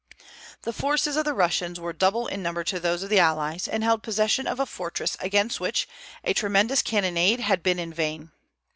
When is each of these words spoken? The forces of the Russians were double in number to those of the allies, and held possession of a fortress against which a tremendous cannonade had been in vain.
The 0.63 0.73
forces 0.73 1.15
of 1.15 1.25
the 1.25 1.33
Russians 1.35 1.79
were 1.79 1.93
double 1.93 2.25
in 2.25 2.41
number 2.41 2.63
to 2.63 2.79
those 2.79 3.03
of 3.03 3.11
the 3.11 3.19
allies, 3.19 3.67
and 3.67 3.83
held 3.83 4.01
possession 4.01 4.47
of 4.47 4.59
a 4.59 4.65
fortress 4.65 5.15
against 5.19 5.59
which 5.59 5.87
a 6.23 6.33
tremendous 6.33 6.81
cannonade 6.81 7.39
had 7.41 7.61
been 7.61 7.77
in 7.77 7.93
vain. 7.93 8.31